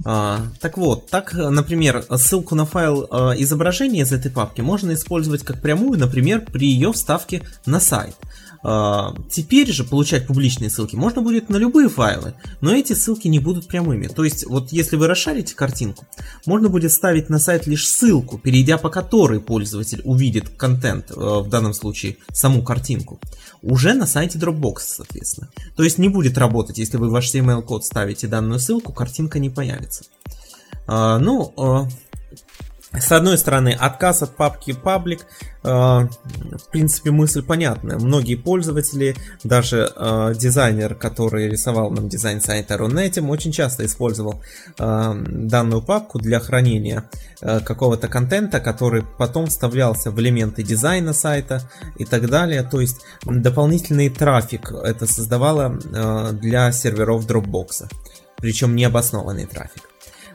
[0.05, 5.43] А, так вот, так, например, ссылку на файл а, изображения из этой папки можно использовать
[5.43, 8.15] как прямую, например, при ее вставке на сайт.
[8.69, 13.39] А, теперь же получать публичные ссылки можно будет на любые файлы, но эти ссылки не
[13.39, 14.07] будут прямыми.
[14.07, 16.05] То есть, вот если вы расшарите картинку,
[16.45, 21.47] можно будет ставить на сайт лишь ссылку, перейдя по которой пользователь увидит контент, а, в
[21.47, 23.21] данном случае саму картинку,
[23.61, 25.47] уже на сайте Dropbox, соответственно.
[25.77, 30.03] То есть не будет работать, если вы в HTML-код ставите данную ссылку, картинка не появится.
[30.87, 31.53] А, ну,
[32.93, 35.21] с одной стороны, отказ от папки Public,
[35.63, 37.97] э, в принципе, мысль понятная.
[37.97, 44.41] Многие пользователи, даже э, дизайнер, который рисовал нам дизайн сайта Runetим, очень часто использовал
[44.79, 52.05] э, данную папку для хранения какого-то контента, который потом вставлялся в элементы дизайна сайта и
[52.05, 52.63] так далее.
[52.63, 55.77] То есть дополнительный трафик это создавало
[56.33, 57.91] для серверов Dropbox.
[58.37, 59.86] Причем необоснованный трафик.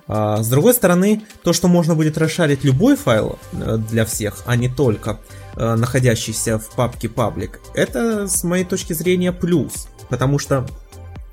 [0.08, 4.56] А, с другой стороны, то, что можно будет расшарить любой файл э, для всех, а
[4.56, 5.20] не только
[5.56, 9.88] э, находящийся в папке public, это с моей точки зрения плюс.
[10.08, 10.66] Потому что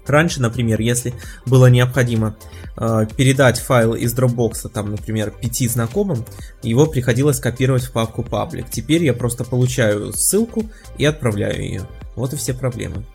[0.06, 1.14] раньше, например, если
[1.46, 2.38] было необходимо
[2.78, 6.26] э, передать файл из Dropbox, там, например, пяти знакомым,
[6.62, 8.68] его приходилось копировать в папку public.
[8.72, 10.64] Теперь я просто получаю ссылку
[10.98, 11.82] и отправляю ее.
[12.16, 13.06] Вот и все проблемы.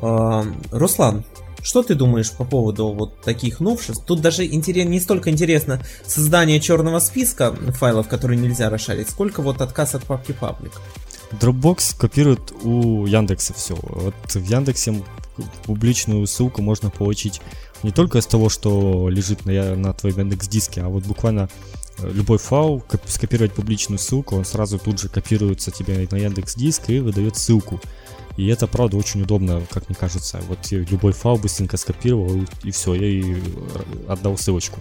[0.00, 1.24] Руслан,
[1.68, 4.02] что ты думаешь по поводу вот таких новшеств?
[4.06, 9.60] Тут даже интерес, не столько интересно создание черного списка файлов, которые нельзя расшарить, сколько вот
[9.60, 10.72] отказ от папки Public.
[11.32, 13.76] Dropbox копирует у Яндекса все.
[13.82, 15.04] Вот в Яндексе
[15.64, 17.42] публичную ссылку можно получить
[17.82, 21.50] не только из того, что лежит на, на твоем Яндекс диске, а вот буквально
[21.98, 26.88] э, любой файл, скопировать публичную ссылку, он сразу тут же копируется тебе на Яндекс диск
[26.88, 27.78] и выдает ссылку.
[28.38, 30.40] И это, правда, очень удобно, как мне кажется.
[30.46, 33.36] Вот любой файл быстренько скопировал, и все, я и
[34.06, 34.78] отдал ссылочку.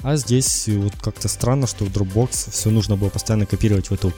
[0.00, 4.10] А здесь вот как-то странно, что в Dropbox все нужно было постоянно копировать в эту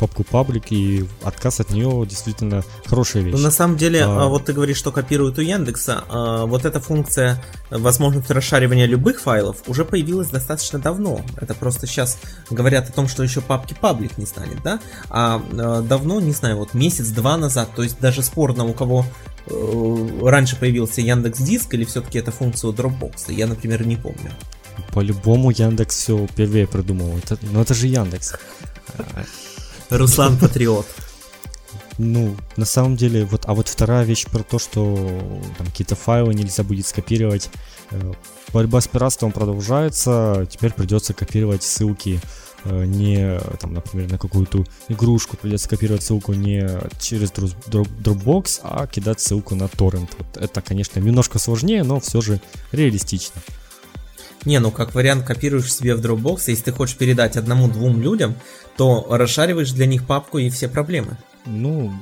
[0.00, 3.34] папку паблик, и отказ от нее действительно хорошая вещь.
[3.34, 4.26] Ну, на самом деле, а...
[4.26, 9.58] вот ты говоришь, что копируют у Яндекса, а вот эта функция возможность расшаривания любых файлов
[9.66, 11.20] уже появилась достаточно давно.
[11.36, 14.80] Это просто сейчас говорят о том, что еще папки паблик не станет, да?
[15.10, 15.38] А
[15.82, 19.04] давно, не знаю, вот месяц-два назад, то есть даже спорно, у кого
[19.46, 24.32] э, раньше появился Яндекс Диск или все-таки это функция у Dropbox, я, например, не помню.
[24.94, 27.16] По-любому Яндекс все первее придумал.
[27.18, 28.34] Это, ну это же Яндекс.
[29.90, 30.86] Руслан Патриот.
[31.98, 34.96] Ну, на самом деле, вот, а вот вторая вещь про то, что
[35.58, 37.50] там какие-то файлы нельзя будет скопировать.
[37.90, 38.12] Э,
[38.54, 42.18] борьба с пиратством продолжается, теперь придется копировать ссылки
[42.64, 46.66] э, не, там, например, на какую-то игрушку, придется копировать ссылку не
[46.98, 50.10] через Dropbox, а кидать ссылку на торрент.
[50.16, 52.40] Вот это, конечно, немножко сложнее, но все же
[52.72, 53.42] реалистично.
[54.44, 58.34] Не, ну как вариант копируешь себе в Dropbox, если ты хочешь передать одному-двум людям,
[58.76, 61.18] то расшариваешь для них папку и все проблемы.
[61.46, 61.92] Ну,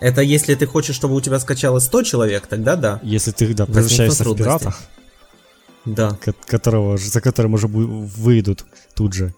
[0.00, 3.00] Это если ты хочешь, чтобы у тебя скачалось 100 человек, тогда да.
[3.02, 4.74] Если ты да, превращаешься в пирата,
[5.84, 6.16] да.
[6.46, 9.34] которого, за которым уже выйдут тут же.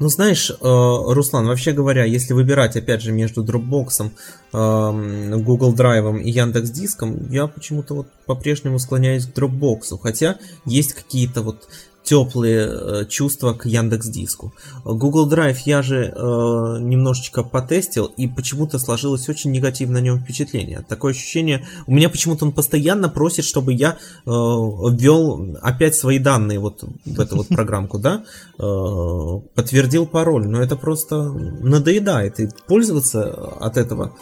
[0.00, 4.10] Ну, знаешь, э, Руслан, вообще говоря, если выбирать, опять же, между Dropbox,
[4.52, 10.94] эм, Google Drive и Яндекс Диском, я почему-то вот по-прежнему склоняюсь к Dropbox, хотя есть
[10.94, 11.68] какие-то вот
[12.04, 14.52] теплые э, чувства к Яндекс Диску.
[14.84, 20.84] Google Drive я же э, немножечко потестил, и почему-то сложилось очень негативное на нем впечатление.
[20.88, 23.96] Такое ощущение, у меня почему-то он постоянно просит, чтобы я э,
[24.26, 28.24] ввел опять свои данные вот в эту вот программку, да,
[28.58, 34.14] э, подтвердил пароль, но это просто надоедает, и пользоваться от этого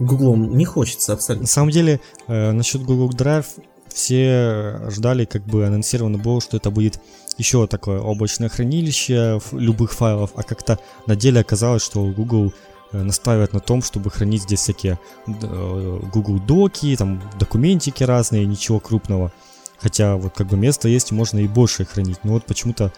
[0.00, 1.44] Гуглом не хочется абсолютно.
[1.44, 3.46] На самом деле, э, насчет Google Drive
[3.94, 7.00] все ждали, как бы анонсировано было, что это будет
[7.38, 12.52] еще такое облачное хранилище любых файлов, а как-то на деле оказалось, что Google
[12.92, 18.80] э, настаивает на том, чтобы хранить здесь всякие э, Google доки, там документики разные, ничего
[18.80, 19.32] крупного.
[19.78, 22.18] Хотя вот как бы место есть, можно и больше хранить.
[22.24, 22.92] Но вот почему-то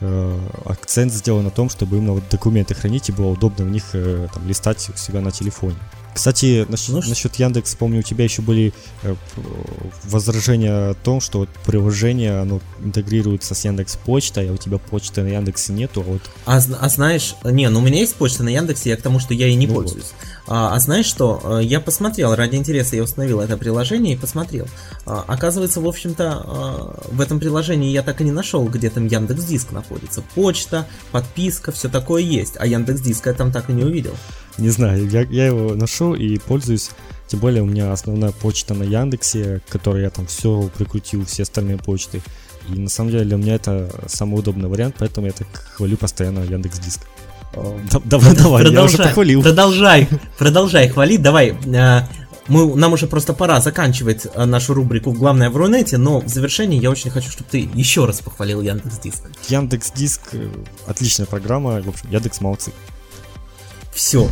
[0.00, 3.84] э, акцент сделан на том, чтобы именно вот документы хранить и было удобно в них
[3.92, 5.76] там, листать у себя на телефоне.
[6.18, 9.14] Кстати, насчет, ну, насчет Яндекс, помню, у тебя еще были э,
[10.02, 15.22] возражения о том, что вот приложение, оно интегрируется с Яндекс Почтой, а у тебя почты
[15.22, 16.22] на Яндексе нету, а вот...
[16.44, 19.32] А, а знаешь, не, ну у меня есть почта на Яндексе, я к тому, что
[19.32, 20.06] я ей не ну пользуюсь.
[20.46, 20.56] Вот.
[20.56, 24.66] А, а знаешь что, э, я посмотрел, ради интереса я установил это приложение и посмотрел.
[25.06, 29.06] А, оказывается, в общем-то, а, в этом приложении я так и не нашел, где там
[29.06, 30.24] Яндекс Диск находится.
[30.34, 34.16] Почта, подписка, все такое есть, а Яндекс Диска я там так и не увидел.
[34.62, 36.90] Не знаю, я, я его нашел и пользуюсь.
[37.28, 41.42] Тем более у меня основная почта на Яндексе, к которой я там все прикрутил, все
[41.42, 42.22] остальные почты.
[42.68, 46.40] И на самом деле для меня это самый удобный вариант, поэтому я так хвалю постоянно
[46.40, 47.00] Яндекс Диск.
[48.04, 49.42] Давай, давай, я уже похвалил.
[49.42, 51.56] Продолжай, продолжай хвалить, давай.
[51.66, 52.02] Э,
[52.46, 56.80] мы, нам уже просто пора заканчивать э, нашу рубрику «Главное в Рунете», но в завершении
[56.80, 59.22] я очень хочу, чтобы ты еще раз похвалил Яндекс Диск.
[59.48, 60.48] Яндекс Диск э,
[60.86, 62.72] отличная программа, в общем, Яндекс молодцы.
[63.98, 64.30] Все.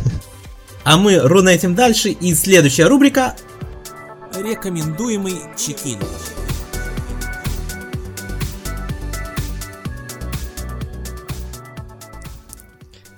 [0.85, 3.35] А мы рунетим дальше, и следующая рубрика
[4.33, 5.99] Рекомендуемый чекин.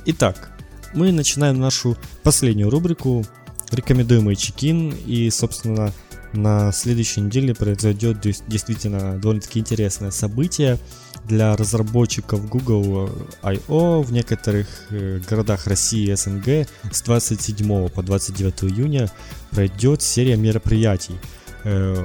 [0.05, 0.57] Итак,
[0.95, 3.23] мы начинаем нашу последнюю рубрику
[3.69, 5.93] «Рекомендуемый чекин», и, собственно,
[6.33, 10.77] на следующей неделе произойдет действительно довольно-таки интересное событие–
[11.29, 13.09] для разработчиков Google
[13.43, 14.01] I.O.
[14.01, 19.09] в некоторых э, городах России и СНГ с 27 по 29 июня
[19.51, 21.15] пройдет серия мероприятий.
[21.63, 21.95] Э,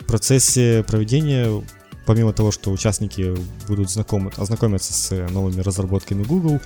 [0.00, 1.62] в процессе проведения
[2.06, 3.34] помимо того, что участники
[3.68, 6.60] будут знакомы, ознакомиться с новыми разработками Google,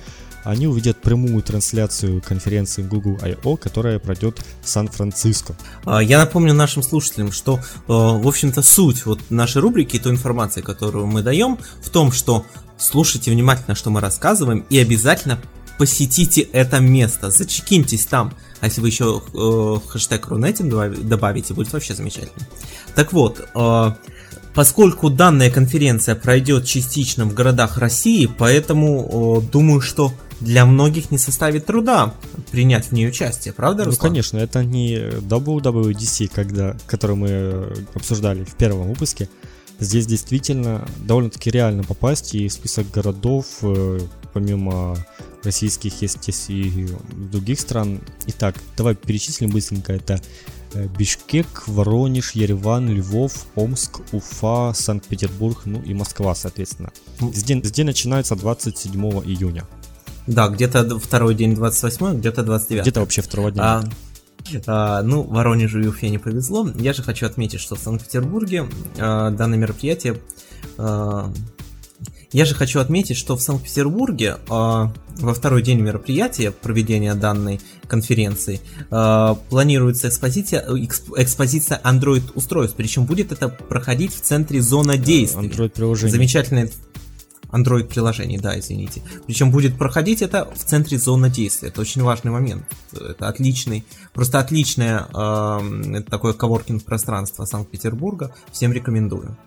[0.47, 5.57] они увидят прямую трансляцию конференции Google I.O., которая пройдет в Сан-Франциско.
[5.85, 10.61] А, я напомню нашим слушателям, что, э, в общем-то, суть вот нашей рубрики, той информации,
[10.61, 12.45] которую мы даем, в том, что
[12.77, 15.39] слушайте внимательно, что мы рассказываем, и обязательно
[15.77, 18.33] посетите это место, зачекиньтесь там.
[18.61, 20.69] А если вы еще э, хэштег Рунетин
[21.07, 22.47] добавите, будет вообще замечательно.
[22.95, 23.91] Так вот, э,
[24.55, 31.17] поскольку данная конференция пройдет частично в городах России, поэтому э, думаю, что для многих не
[31.17, 32.13] составит труда
[32.51, 38.55] принять в ней участие, правда, Ну, конечно, это не WWDC, когда, который мы обсуждали в
[38.55, 39.29] первом выпуске.
[39.79, 43.99] Здесь действительно довольно-таки реально попасть, и список городов, э,
[44.33, 44.97] помимо
[45.43, 46.87] российских, есть и
[47.31, 48.01] других стран.
[48.25, 49.93] Итак, давай перечислим быстренько.
[49.93, 50.19] Это
[50.73, 56.91] э, Бишкек, Воронеж, Ереван, Львов, Омск, Уфа, Санкт-Петербург, ну и Москва, соответственно.
[57.33, 59.63] Здесь, здесь начинается 27 июня.
[60.27, 62.83] Да, где-то второй день 28, где-то 29.
[62.83, 63.63] Где-то вообще второго дня.
[63.63, 63.83] А,
[64.67, 66.69] а, ну, Воронежу и Уфе не повезло.
[66.75, 68.65] Я же хочу отметить, что в Санкт-Петербурге
[68.99, 70.19] а, данное мероприятие...
[70.77, 71.31] А,
[72.33, 78.59] я же хочу отметить, что в Санкт-Петербурге а, во второй день мероприятия проведения данной конференции
[78.91, 82.75] а, планируется экспозиция, эксп, экспозиция Android устройств.
[82.75, 85.47] Причем будет это проходить в центре зона действия.
[85.47, 86.11] Android приложение.
[86.11, 86.69] Замечательное
[87.51, 89.01] Android приложений, да, извините.
[89.25, 91.69] Причем будет проходить это в центре зоны действия.
[91.69, 92.65] Это очень важный момент.
[92.93, 98.33] Это отличный, просто отличное э, такое коворкинг пространство Санкт-Петербурга.
[98.51, 99.37] Всем рекомендую.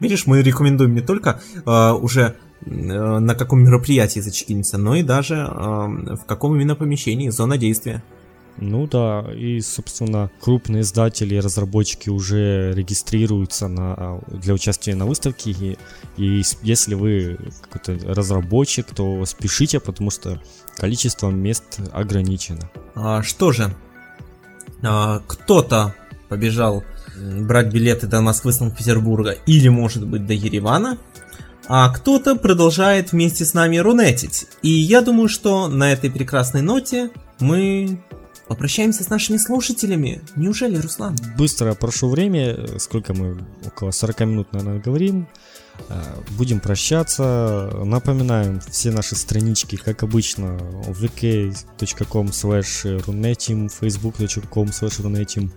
[0.00, 5.36] Видишь, мы рекомендуем не только э, уже э, на каком мероприятии зачекиниться, но и даже
[5.36, 8.02] э, в каком именно помещении, зона действия.
[8.58, 15.50] Ну да, и, собственно, крупные издатели и разработчики уже регистрируются на, для участия на выставке.
[15.50, 15.78] И,
[16.16, 17.38] и если вы
[17.68, 20.40] какой-то разработчик, то спешите, потому что
[20.76, 22.70] количество мест ограничено.
[22.94, 23.74] А, что же,
[24.82, 25.94] а, кто-то
[26.28, 26.82] побежал
[27.16, 30.98] брать билеты до Москвы, Санкт-Петербурга или, может быть, до Еревана,
[31.68, 34.46] а кто-то продолжает вместе с нами рунетить.
[34.62, 38.00] И я думаю, что на этой прекрасной ноте мы
[38.48, 40.20] попрощаемся с нашими слушателями.
[40.36, 41.16] Неужели, Руслан?
[41.36, 45.28] Быстро прошу время, сколько мы, около 40 минут, наверное, говорим.
[45.88, 47.70] А, будем прощаться.
[47.84, 55.50] Напоминаем все наши странички, как обычно, vk.com slash runetim, facebook.com slash runetim,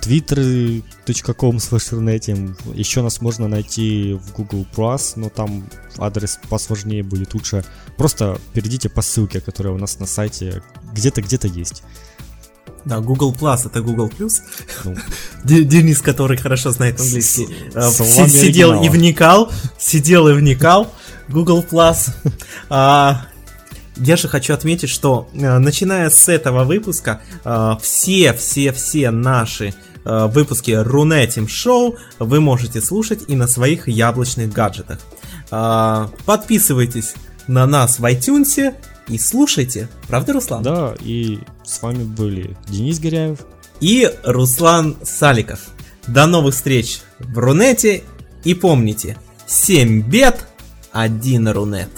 [0.00, 5.68] twitter.com slash Еще нас можно найти в Google Plus, но там
[5.98, 7.64] адрес посложнее будет лучше.
[7.96, 10.62] Просто перейдите по ссылке, которая у нас на сайте
[10.92, 11.82] где-то где-то есть.
[12.84, 14.40] Да, Google Plus это Google Plus.
[14.84, 14.96] Ну.
[15.44, 20.92] Денис, который хорошо знает английский, э, сидел и вникал, сидел и вникал.
[21.28, 22.10] Google Plus.
[22.72, 23.26] А,
[23.96, 29.74] я же хочу отметить, что э, начиная с этого выпуска э, все, все, все наши
[30.02, 34.98] выпуски Рунетим Шоу вы можете слушать и на своих яблочных гаджетах.
[35.50, 37.14] Э, подписывайтесь
[37.46, 38.74] на нас в iTunes
[39.10, 39.88] и слушайте.
[40.06, 40.62] Правда, Руслан?
[40.62, 43.40] Да, и с вами были Денис Горяев
[43.80, 45.60] и Руслан Саликов.
[46.06, 48.04] До новых встреч в Рунете
[48.44, 50.46] и помните, 7 бед,
[50.92, 51.90] 1 Рунет.